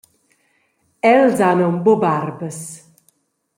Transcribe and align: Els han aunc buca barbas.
Els 1.09 1.45
han 1.49 1.63
aunc 1.67 1.85
buca 1.89 2.01
barbas. 2.07 2.61